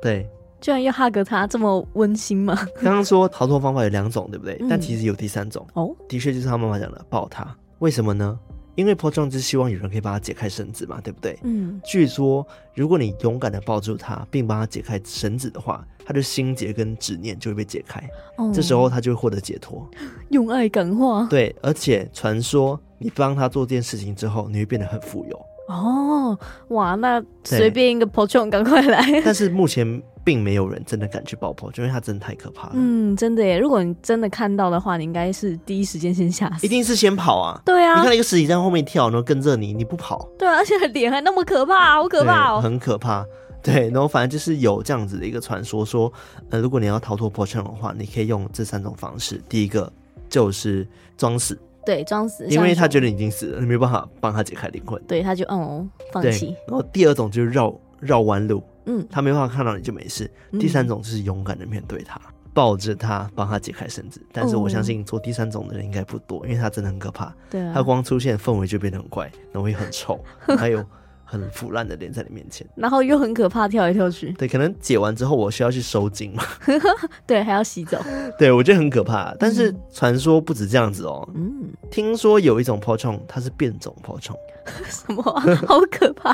[0.00, 0.24] 对，
[0.60, 2.56] 居然要哈格他，这么温馨吗？
[2.80, 4.56] 刚刚说逃脱方法有两种，对不对？
[4.60, 7.44] 嗯、但其实有第三种哦，的确就是他妈妈讲的抱他。
[7.80, 8.38] 为什么呢？
[8.74, 11.38] 因为 Pochon 是希望有人可以帮他解开绳子嘛，对不对？
[11.42, 11.80] 嗯。
[11.84, 18.02] 据说，如果你勇敢的抱住他，并帮他解开绳子的话，他的心结跟执念就会被解开。
[18.36, 18.50] 哦。
[18.54, 19.88] 这时候他就会获得解脱。
[20.30, 21.26] 用爱感化。
[21.30, 25.40] 对，而且传说你帮他做这件事情之后，你会变得很富有。
[25.68, 29.22] 哦，哇，那随便一个 Pochon 赶快来。
[29.24, 30.02] 但是目前。
[30.24, 32.72] 并没有人真的敢去爆破，就因为他真的太可怕了。
[32.74, 33.58] 嗯，真的耶！
[33.58, 36.64] 如果你真的看到的话，你应该是第一时间先吓死。
[36.64, 37.60] 一定是先跑啊！
[37.64, 40.26] 对啊，你看一个尸体在后面跳，然后跟着你，你不跑。
[40.38, 43.24] 对啊，而且脸还那么可怕， 好可怕哦，很可怕。
[43.62, 46.12] 对，然后反正就是有这样子的一个传说，说，
[46.50, 49.40] 呃，如果你要逃脱 Pochon 的话，你可以用这三种方式。
[49.48, 49.90] 第一个
[50.28, 56.54] 就是装死，对，装死，因为他觉得你已经死了，你没办法帮他解开灵魂，对，他就嗯哦放弃。
[56.68, 58.62] 然后第二种就是绕绕弯路。
[58.86, 60.30] 嗯，他没办法看到你就没事。
[60.52, 64.20] 第三种就是勇敢的面对他，嗯、抱着他，帮他解开绳子。
[64.32, 67.34] 但是我相信做第三种的人应该不多，因为他真的很可怕。
[67.50, 70.18] 对啊，他光出现氛围就变得很怪，然后会很臭，
[70.58, 70.84] 还有
[71.24, 74.32] 很腐烂的脸在你面前，然后又很可怕，跳来跳去。
[74.32, 76.44] 对，可能解完之后我需要去收精嘛。
[77.26, 78.00] 对，还要洗澡。
[78.38, 79.34] 对，我觉得很可怕。
[79.38, 81.28] 但是传说不止这样子哦。
[81.34, 84.36] 嗯，听说有一种 Pochon，它是变种 Pochon。
[84.88, 85.42] 什么、啊？
[85.68, 86.32] 好可怕！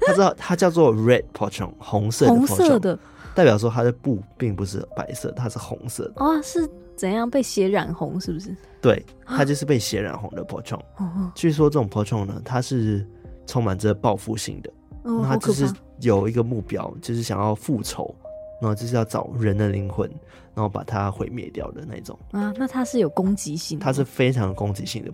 [0.00, 2.98] 他知道它叫做 Red Pochon，红色的 Pochon，红色的，
[3.34, 6.12] 代表说它的布并不是白色，它是红色的。
[6.16, 8.20] 哦，是怎样被血染红？
[8.20, 8.54] 是不是？
[8.82, 10.78] 对，它就是被血染红的 Pochon。
[10.98, 13.06] 哦，据说这种 Pochon 呢，它是
[13.52, 18.14] 充满着报复性的，哦、它只是有一个目标，就是想要复仇，
[18.62, 20.08] 然后就是要找人的灵魂，
[20.54, 22.18] 然后把它毁灭掉的那种。
[22.30, 23.84] 啊，那他是有攻击性的？
[23.84, 25.12] 它是非常攻击性的。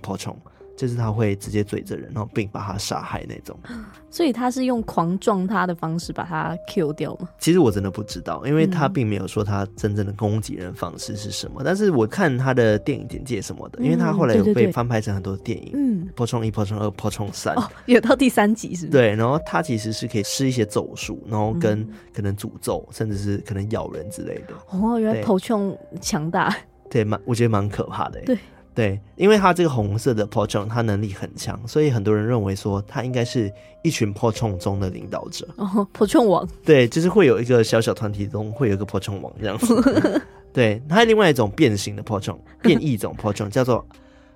[0.78, 3.58] 就是他会直接追着人，然后并把他杀害那种。
[4.08, 7.28] 所以他是用狂撞他的方式把他 kill 掉吗？
[7.40, 11.62] 其实我真的不知道，因为他并没有说他真正的攻击人方式是什么。
[11.62, 18.98] 嗯、但是我看他的电影简介什么的，因为他后来有被翻拍成很多电影，嗯，破冲一、破冲二、破冲三，哦，有到第三集是不是？
[18.98, 24.54] 对，然后他其实是可以施一些咒术，然后跟可能诅咒，嗯、甚至是可能咬人之类的。
[24.70, 26.54] 哦，原来破冲强大，
[26.88, 28.20] 对，蛮我觉得蛮可怕的。
[28.20, 28.38] 对。
[28.78, 35.48] 对，因为他这个红色的 Pocong，他能力很强，所以很多人认为说他应该是一群 Pocong 中的领导者。
[35.56, 36.48] 哦，Pocong 王。
[36.64, 40.22] 对，就是会有一个小小团体中会有一个 Pocong 王这样子。
[40.54, 43.84] 对，他有另外一种变形的 Pocong， 变异种 Pocong 叫做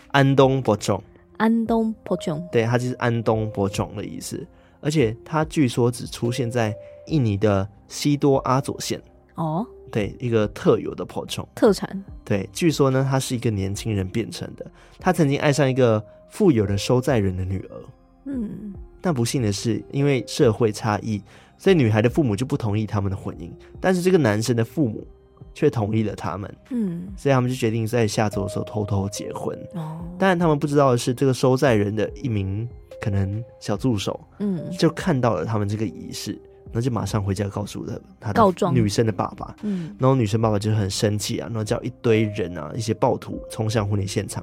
[0.08, 1.02] 安东 Pocong。
[1.36, 2.42] 安东 Pocong。
[2.50, 4.44] 对，他就是安东 Pocong 的意思，
[4.80, 6.74] 而且他据说只出现在
[7.06, 9.00] 印尼的西多阿佐县。
[9.36, 9.64] 哦。
[9.92, 12.04] 对，一个特有的 Pocong 特产。
[12.24, 14.66] 对，据说呢，他是一个年轻人变成的。
[14.98, 17.76] 他曾经爱上一个富有的收债人的女儿。
[18.24, 21.22] 嗯，但不幸的是，因为社会差异，
[21.58, 23.50] 所以女孩的父母就不同意他们的婚姻。
[23.80, 25.06] 但是这个男生的父母
[25.52, 26.56] 却同意了他们。
[26.70, 29.58] 嗯，所以他们就决定在下周的时候偷偷结婚。
[29.74, 32.66] 哦，但他们不知道的是，这个收债人的一名
[32.98, 36.40] 可能小助手，嗯，就看到了他们这个仪式。
[36.72, 44.42] 那就马上回家告诉了他的女生的爸爸，嗯，然后女生爸爸就很生气啊，然后叫一堆人啊，一些暴徒冲向婚礼现场。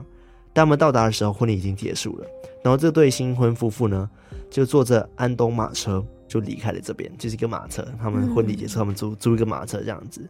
[0.54, 2.26] 当他们到达的时候，婚礼已经结束了。
[2.64, 4.10] 然后这对新婚夫妇呢，
[4.50, 7.86] 就坐着安东马车就离开了这边，就是一个马车。
[8.00, 10.22] 他们婚礼结束，他们租租一个马车这样子。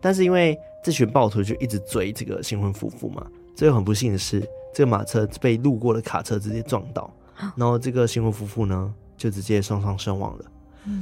[0.00, 4.40] 但是因为这群暴徒就一直追这个新婚夫妇嘛，最后很不幸的是，
[4.74, 7.12] 这个马车被路过的卡车直接撞到，
[7.54, 10.44] 然后这个新婚夫妇呢，就直接双双身亡了。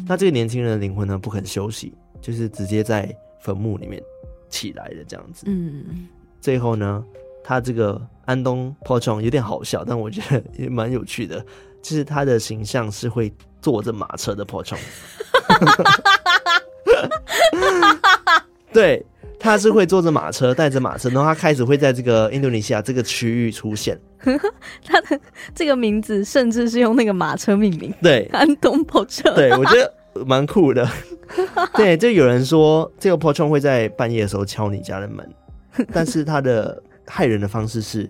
[0.06, 4.02] 那这个年轻人的灵魂呢，不肯休息，就是直接在坟墓里面
[4.48, 5.44] 起来的这样子。
[5.46, 6.08] 嗯，
[6.40, 7.04] 最后呢，
[7.42, 11.44] 他这个安东 Pocong 有点好笑，但我觉得也蛮有趣的，
[11.82, 14.78] 就是他的形象是会坐着马车的 Pocong。
[18.72, 19.04] 对。
[19.44, 24.00] 他是会坐着马车，带着马车，然后他开始会在这个印度尼西亚这个区域出现。
[24.82, 25.20] 他的
[25.54, 27.92] 这个名字甚至是用那个马车命名。
[28.00, 29.34] 对，安东跑车。
[29.34, 30.88] 对，我觉得蛮酷的。
[31.76, 35.28] 对，就有人说这个破窗会在半夜的时候敲你家的门，
[35.92, 38.08] 但是他的害人的方式是，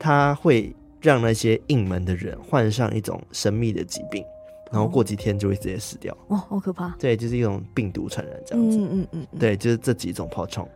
[0.00, 4.24] 他会让那些应门的人患上一种神秘的疾病。
[4.72, 6.16] 然后过几天就会直接死掉。
[6.28, 6.88] 哇，好可怕！
[6.98, 8.78] 对，就是一种病毒传染这样子。
[8.78, 10.66] 嗯嗯嗯，对，就是这几种 Pocong。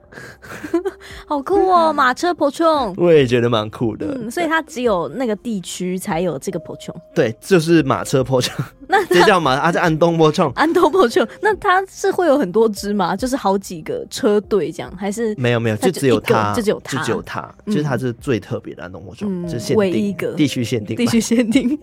[1.26, 2.94] 好酷哦，马车 Pocong。
[2.96, 4.06] 我也觉得蛮酷的。
[4.18, 6.94] 嗯，所以它只有那个地区才有这个 Pocong。
[7.14, 8.52] 对，就是马车 Pocong。
[8.88, 10.52] 那这叫马，它是安东 Pocong。
[10.52, 11.28] 安东 Pocong。
[11.40, 13.16] 那它是会有很多只吗？
[13.16, 15.34] 就是好几个车队这样，还是？
[15.36, 19.26] 没有没有，就只有它，就只有它，就只有它，就是它是最特别的安东就
[19.58, 21.78] 限定，唯一一个地区限定，地区限定。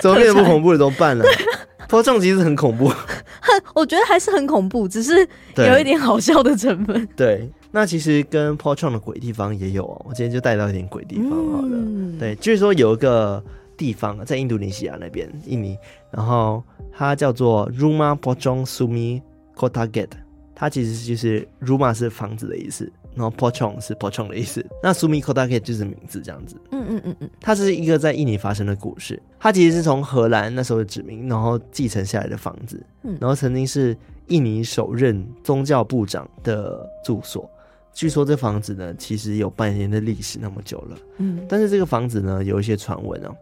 [0.00, 0.78] 怎么变得不恐怖了？
[0.78, 1.24] 怎么办呢？
[1.88, 5.26] 破窗其实很恐怖，很， 我觉得还是很恐怖，只是
[5.56, 7.04] 有一点好笑的成分。
[7.16, 10.06] 对，对，那其实跟破窗的鬼地方也有哦。
[10.08, 11.70] 我今天就带到一点鬼地方好了。
[11.72, 13.42] 嗯、对，据说有一个
[13.76, 15.76] 地方在印度尼西亚那边，印尼，
[16.12, 19.20] 然后它叫做 Rumah Pocong Sumi
[19.56, 20.10] Kota Gate，
[20.54, 22.90] 它其实就是 Rumah 是房子的意思。
[23.14, 26.56] 然后 Pocong 是 Pocong 的意思，那 Sumi Kota Gate 就是名字这样子。
[26.70, 29.20] 嗯嗯嗯嗯，它是一个在印尼发生的故事。
[29.38, 32.80] 它其实是从荷兰那时候的殖民，然后继承下来的房子。
[33.02, 33.96] 嗯，然后曾经是
[34.28, 37.50] 印尼首任宗教部长的住所。
[37.92, 40.96] 据说这房子呢，其实有半年的历史那么久了。
[41.18, 43.34] 嗯，但是这个房子呢，有一些传闻哦，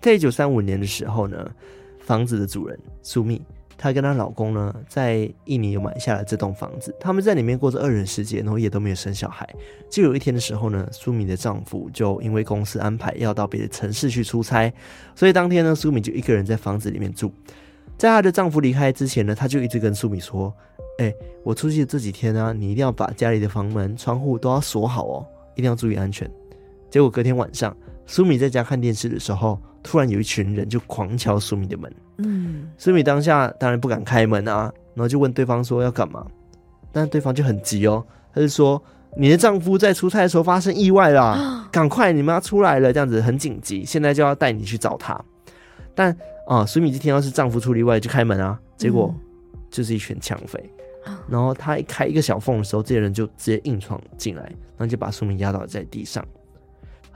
[0.00, 1.50] 在一九三五年的时候呢，
[1.98, 3.42] 房子的主人苏密。
[3.78, 9.48] 她跟她老公呢，在印尼买下了这栋房子，他们在里面过着二人世界，然后也都没有生小孩。
[9.88, 14.70] 就有一天的时候呢，苏米的丈夫就因为公司安排要到别的城市去出差，
[15.14, 17.32] 所以当天呢，苏米就一个人在房子里面住。
[17.96, 20.52] 在她的丈夫离开之前呢，她就一直跟苏米说
[20.98, 26.30] ：“哎、我出去的这几天呢、你一定要把家里的房门、窗户都要锁好哦，一定要注意安全。”
[26.90, 31.92] 结果隔天晚上，苏米在家看电视的时候，突然有一群人就狂敲苏米的门。
[32.18, 36.26] 嗯，苏米当下当然不敢开门啊，然后就问对方说要干嘛，
[36.90, 38.82] 但对方就很急哦，他就说
[39.16, 45.18] 你的丈夫在出差的时候发生意外啦， 赶快你们要出来了，这样子很紧急，现在就要带你去找他。
[45.94, 49.14] 但啊，苏米就听到是丈夫出了意外就开门啊，结果
[49.70, 50.58] 就是一群抢匪，
[51.28, 56.24] 然后他一开一个小缝的时候，这些人就直接硬闯进来，然后就把苏米压倒在地上。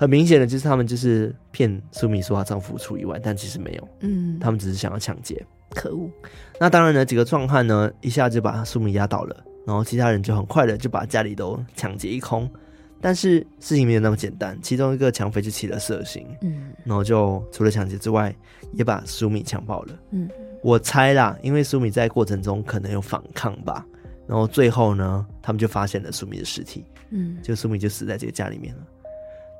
[0.02, 5.40] 很明显的就是他们就是骗苏米说她丈夫出意外，但其实没有，嗯，他们只是想要抢劫。
[5.76, 6.10] 可恶！
[6.58, 12.50] 那当然呢，几个壮汉呢一下就把苏米压倒了，然后其他人就很快的就把家里都抢劫一空。
[13.00, 18.34] 但是事情没有那么简单，其中一个抢匪就起了色心，嗯，然后就除了抢劫之外，
[18.72, 19.96] 也把苏米强暴了。
[20.10, 20.28] 嗯，
[20.64, 23.86] 我猜啦，因为苏米在过程中可能有反抗吧，
[24.26, 28.82] 然后最后呢，他们就发现了苏米的尸体，嗯，就苏米就死在这个家里面了。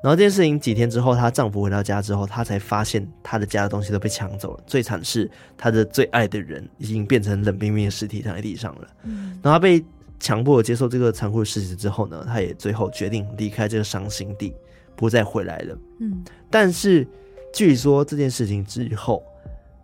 [0.03, 4.63] 然后这件事情几天之后，她丈夫回到家之后，她才发现她的家的东西都被抢走了。
[4.67, 8.87] 最惨是她的最爱的人已经变成冷冰冰的尸体躺在地上了。
[9.03, 9.81] 嗯，然后她被
[10.19, 14.53] 强迫接受这个残酷的事实之后呢，她也最后决定离开这个伤心地，
[14.93, 15.77] 不再回来了。
[15.99, 17.07] 嗯，但是
[17.53, 19.23] 据说这件事情之后，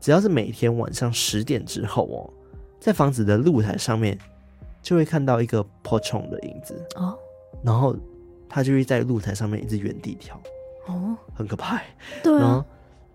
[0.01, 2.19] 只要是每天晚上十点之后哦，
[2.77, 4.19] 在房子的露台上面
[4.81, 7.17] 就会看到一个破虫的影子哦，
[7.63, 7.95] 然后。
[8.49, 10.41] 他就会在露台上面一直原地跳，
[10.87, 11.79] 哦，很可怕。
[12.23, 12.65] 对啊，然后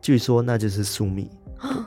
[0.01, 1.29] 据说那就是苏米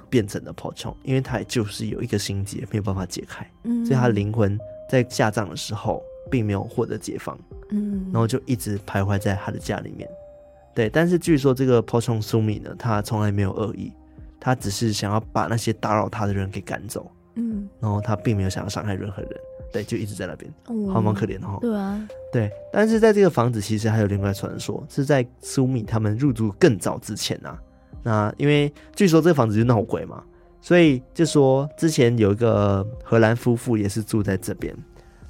[0.09, 10.09] 变成了破虫，因为他就是有一个心结没有办法解开，嗯，所以他灵魂在下葬的时候并没有获得解放，嗯，然后就一直徘徊在他的家里面。
[10.75, 13.91] 对，但是据说这个破虫苏米呢，他从来没有恶意，
[14.39, 19.31] 他只是想要把那些打扰他的人给赶走，嗯，然后他并没有想要伤害任何人。
[19.71, 21.57] 对，就一直在那边，嗯、好蛮可怜的哈。
[21.61, 27.59] 对啊，对，但是在这个房子其实还有另外传说，是在苏米他们入住更早之前啊。
[28.03, 30.23] 那因为据说这个房子就闹鬼嘛，
[30.61, 34.73] 所以就说之前有一个荷兰夫妇也是住在这边，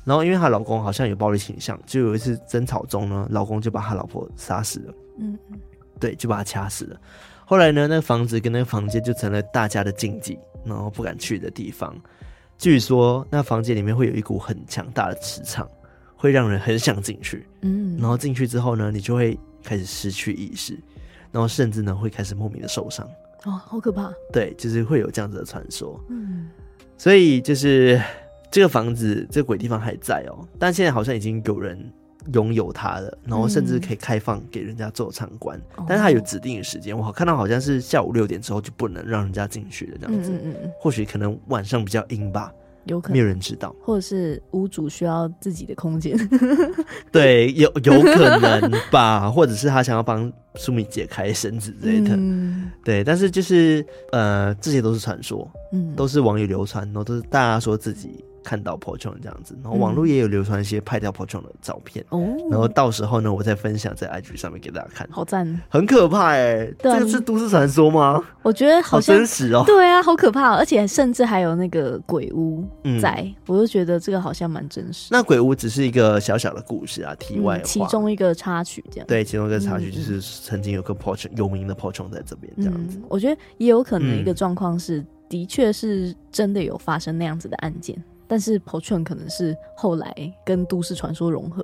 [0.04, 4.94] 然后因为她老公好像有暴力倾向，就有一次争吵中呢，老公就把他老婆杀死了。
[5.20, 5.60] 嗯嗯，
[6.00, 7.00] 对，就把他掐死了。
[7.46, 11.96] 后来呢，那个房子跟那个房间就成了大家的禁忌，然后不敢去的地方。
[12.58, 15.70] 据说那房间里面会有一股很强大的磁场，
[16.16, 17.46] 会让人很想进去。
[17.62, 20.78] 嗯，然后进去之后呢，你就会开始失去意识，
[21.32, 23.08] 然后甚至呢会开始莫名的受伤。
[23.46, 24.12] 哦，好可怕！
[24.34, 26.04] 对，就是会有这样子的传说。
[26.10, 26.50] 嗯，
[26.98, 28.02] 所以就是
[28.50, 31.94] 这个房子这个鬼地方还在哦，但现在好像已经有人
[32.34, 35.60] 拥有它的，然后甚至可以开放给人家做参观。
[35.78, 40.32] 嗯，但是它有指定的时间，我看到好像是下午六点之后就不能让人家进去了，这样子。
[40.32, 42.52] 嗯嗯嗯，或许可能晚上比较阴吧。
[42.86, 46.18] 有可能没有人知道，或者是屋主需要自己的空间。
[47.12, 52.16] 对，有有可能吧，或者是他想要帮苏米解开绳子之类的。
[52.16, 58.24] 嗯、对，但是就是呃，这些都是传说，嗯，都是网友流传，然后都是大家说自己。
[58.48, 65.06] 看到破虫这样子，然后网络也有流传一些拍掉破虫的照片哦，嗯、然后到时候呢，我再分享在 IG 上面给大家看。
[65.12, 68.24] 好赞，很可怕哎、这个是都市传说吗？
[68.44, 69.64] 我觉得好像好真实哦。
[69.66, 72.64] 对啊，好可怕，而且甚至还有那个鬼屋
[73.02, 75.10] 在，嗯、我就觉得这个好像蛮真实。
[75.12, 79.08] 那鬼屋只是一个小小的故事啊，题外其中一个插曲这样。
[79.08, 83.04] 对，其中一个插曲就是曾经有个破虫，有名的破虫在这边这样子、嗯。
[83.10, 88.02] 我觉得也有可能一个状况是，嗯、的确是真的有发生那样子的案件。
[88.28, 90.14] 但是 Pochon 可能是后来
[90.46, 91.64] 跟都市传说融合，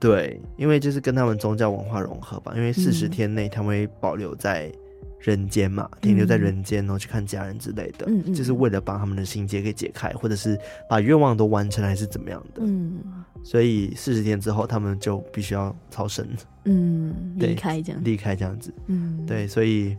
[0.00, 2.52] 对，因为就是跟他们宗教文化融合吧。
[2.56, 4.72] 因为四十天内他们会保留在
[5.20, 12.62] 人间嘛，嗯、停留在人间，然后去看家人之类的，嗯嗯，就是为了把他们的心结给解开，或者是把愿望都完成，还是怎么样的。
[12.64, 13.02] 嗯，
[13.42, 16.26] 所以四十天之后，他们就必须要超生，
[16.64, 19.96] 嗯，离开这样，离开这样子，嗯，对，所以。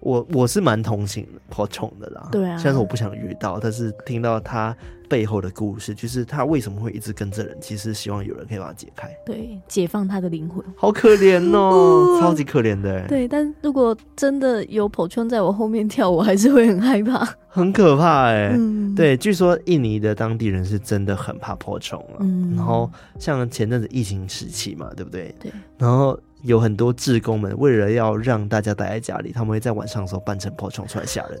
[0.00, 4.76] 我我是蛮同情破虫的啦，对啊，虽然说我不想遇到，但是听到他
[5.08, 25.34] 背后的故事，就是他为什么会一直跟着人，其实希望有人可以把它解开，对，解放他的灵魂，好可怜哦， 超级可怜的，对，但如果真的有破虫在我后面跳，我还是会很害怕，很可怕哎，嗯、对，据说印尼的当地人是真的很怕破虫了，嗯，然后像前阵子疫情时期嘛，对不对？
[25.40, 26.18] 对，然后。
[26.42, 31.36] 有很多志工们为了要让大家待在家里，他们会在晚上的时候扮成破虫出来吓人。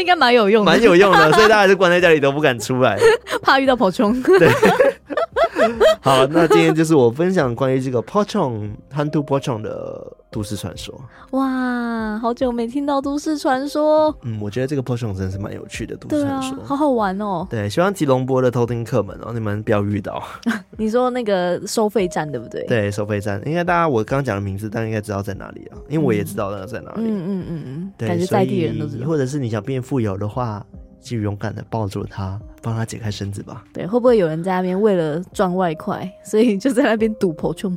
[0.00, 2.98] 应该蛮有用的，蛮有用的，所以大家就关在家里都不敢出来，
[3.40, 4.20] 怕遇到跑虫。
[4.22, 4.50] 对。
[6.00, 10.94] 好，那今天就是我分享关于这个破虫、hantu pocong 的都市传说。
[11.32, 14.14] 哇，好久没听到都市传说。
[14.22, 17.46] 嗯，我觉得这个 Porton 真的是蛮有趣的都市传说，啊，好好玩哦。
[17.50, 20.22] 对，希望吉隆坡的偷听客们哦，你们不要遇到。
[20.78, 22.64] 你说那个收费站对不对？
[22.66, 27.02] 对，收费站，应该大家我刚刚讲的名字，大家应该知道在哪里啊，因为我也知道那个在哪里。
[27.02, 29.06] 嗯嗯嗯嗯，对，感觉在地人都知道。
[29.06, 30.64] 或者是你想变富有的话。
[31.00, 33.64] 就勇敢的抱住他，帮他解开绳子吧。
[33.72, 37.76] 对，会不会有人在那边为了赚外快， 所以就在那边赌破虫？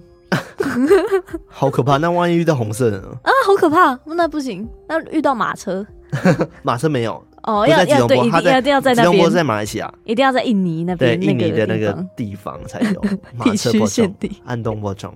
[1.47, 1.97] 好可怕！
[1.97, 3.07] 那万一遇到红色的呢？
[3.23, 3.99] 啊，好可怕！
[4.05, 4.67] 那不行。
[4.87, 5.85] 那遇到马车？
[6.63, 9.29] 马车没有 哦，要要对，一定要一定要在那边。
[9.29, 13.01] 在马来西亚，一定要在印尼那边，对，印尼的那个地方才有
[13.35, 15.13] 马车破虫、暗洞破虫，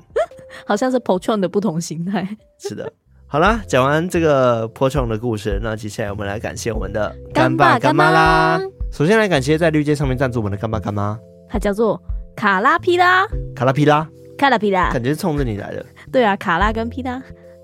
[0.66, 2.28] 好像是破虫的不同形态。
[2.58, 2.92] 是的。
[3.28, 8.62] 好啦，讲完这个破创的故事，那接下来我们来感谢我们的干爸干妈啦。
[8.92, 11.20] 首先来感谢在绿界上面赞助我们的干爸干妈，
[11.50, 12.02] 他叫做
[12.36, 14.08] 卡拉皮拉，卡拉皮拉，
[14.38, 15.86] 卡拉皮拉，感觉是冲着你来的。
[16.12, 17.22] 对啊，卡拉跟皮拉。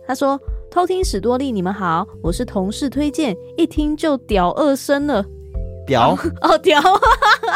[0.08, 0.38] 他说
[0.70, 5.24] ：“偷听史多利，你们好，我是同事推荐，一听就屌二声了。
[5.86, 6.82] 屌 哦，屌，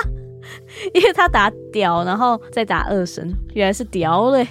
[0.93, 4.47] 因为他打屌，然后再打二声，原来是屌嘞。”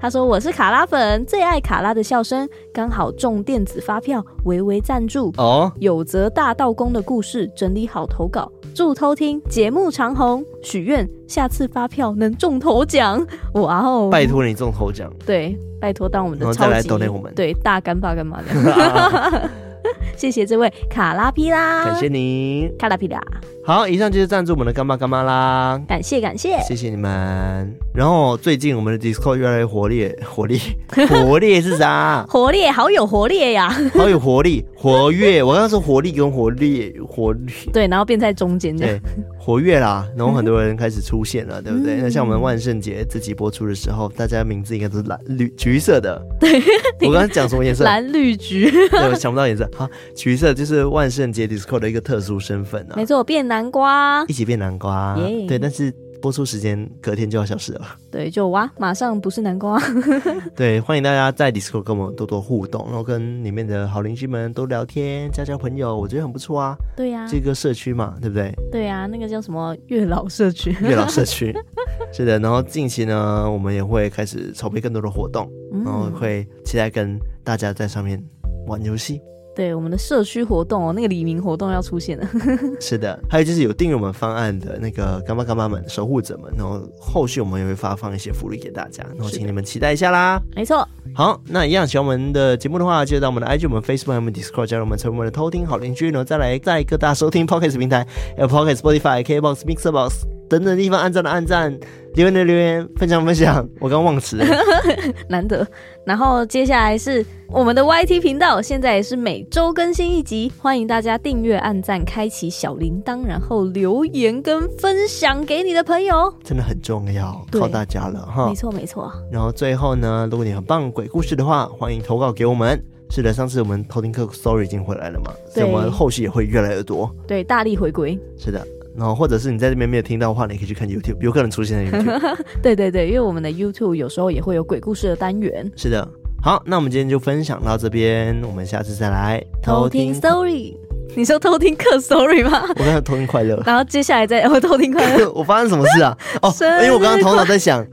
[0.00, 5.72] 他说：“我是卡拉粉，最爱卡拉的笑声，刚好中电子发票，微微赞助哦。
[5.80, 13.26] 有则大道公的故事整理好投稿，祝偷听节目长红，许愿下次发票能中头奖。
[13.54, 14.08] 哇哦！
[14.08, 19.50] 拜托你中头奖，对，拜托当我们的超级，再来我们，对，大干爸干妈的。
[20.16, 23.20] 谢谢这位卡拉皮拉，感谢你，卡拉皮拉。
[23.68, 27.70] 好，以上就是赞助我们的干妈干妈啦，感谢感谢，谢谢你们。
[27.94, 30.58] 然后最近我们的 Discord 越来越活力，活力，
[31.06, 32.24] 活力是啥？
[32.30, 35.42] 活力，好有活力呀，好有活力，活跃。
[35.42, 38.98] 我刚刚说活力跟活力，活力，对，然后变在中间，对，
[39.38, 40.08] 活跃啦。
[40.16, 41.96] 然后很多人开始出现了， 对不对？
[42.00, 46.18] 那像我们万圣节自己播出的时候，大家名字应该都是蓝绿橘色的。
[46.40, 46.58] 对，
[47.06, 47.84] 我刚刚讲什么颜色？
[47.84, 48.70] 蓝绿橘。
[48.88, 49.68] 对，我想不到颜色。
[49.76, 52.96] 好，橘色就是万圣节 Discord 的一个特殊身份啊。
[52.96, 53.57] 没错，变蓝。
[53.58, 54.24] 南瓜。
[54.28, 55.48] 一起变南瓜，yeah.
[55.48, 55.92] 对，但是
[56.22, 59.80] 播出时间隔天就要消失了，对，就哇，马上不是南瓜，
[60.54, 68.52] 对，欢迎大家在 Discord 跟我们多多互动，然后跟里面的好邻居们多聊天，交交朋友，我觉得很不错啊，对呀、啊，这个社区嘛，对不对？
[68.70, 71.52] 对呀、啊，那个叫什么月老社区，月老社区，
[72.14, 75.50] 是的，然后近期呢，我们也会开始筹备更多的活动，
[75.84, 78.22] 然后会期待跟大家在上面
[78.68, 79.20] 玩游戏。
[79.58, 82.24] 对我们的社区活动哦，那个黎明活动要出现了。
[82.78, 90.40] 是的，还有就是有订阅我们方案的那个干妈干妈们、守护者们，然后后续我们也会发放一些福利给大家，然后请你们期待一下啦。
[90.54, 90.86] 没错。
[91.12, 98.06] 好，那一样喜欢我们的节目的话，记得到我们的 IG、我们 Facebook、我们 Discord 加入我们，成为我们的偷听好邻居，然后再来在各大收听 Podcast 平台，
[98.38, 101.78] 有 Podcast、Spotify、KBox、Mixerbox 等等地方按赞的按赞。
[102.14, 104.44] 留言的留言，分享分享， 我刚忘词了，
[105.28, 105.64] 难得。
[106.04, 118.48] 然后接下来是我们的 YT 频道，现在也是每周更新一集，欢迎大家订阅、按赞、开启小铃铛，然后留言跟分享给你的朋友，真的很重要，靠大家了哈。
[118.48, 119.12] 没错没错。
[119.30, 122.82] 然后最后呢，如果你很棒鬼故事的话，欢迎投稿给我们。
[123.10, 127.14] 是的，上次我们偷听客 story 已经回来了嘛，所以我们后续也会越来越多。
[127.28, 128.18] 对，大力回归。
[128.36, 128.66] 是的。
[128.98, 132.36] 然后，或者是你在这边没有听到的话，你可以去看 YouTube，有可能出现在 YouTube。
[132.60, 135.70] 对对对，因为我们的 YouTube 有时候也会有鬼故事的单元。
[135.76, 136.06] 是的，
[136.42, 140.76] 好，那我们今天就分享到这边，我们下次再来偷听 Story。
[141.14, 142.64] 你说偷听课 Story 吗？
[142.70, 145.30] 我刚才偷听快乐，然后接下来再我偷听快乐。
[145.32, 146.18] 我发生什么事啊？
[146.42, 147.86] 哦，因为我刚刚头脑在想。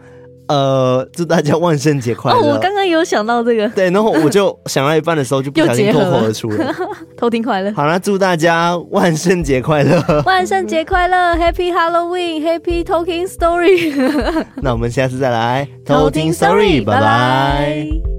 [0.48, 2.38] 呃，祝大家万圣节快乐！
[2.38, 6.74] 哦，我刚刚有想到这个，对，然后我就想到一半的时候就不小心脱口而出了，
[7.18, 7.72] 偷听快乐。
[7.74, 10.24] 好了，祝大家万圣节快乐！
[10.26, 13.94] 万圣节快乐，Happy Halloween，Happy Talking Story。
[14.62, 18.15] 那我们下次再来 偷听 Story，拜拜。